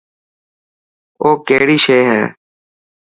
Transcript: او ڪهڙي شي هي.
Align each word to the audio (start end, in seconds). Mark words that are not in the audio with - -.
او 1.21 1.29
ڪهڙي 1.47 1.77
شي 1.85 1.97
هي. 2.09 2.21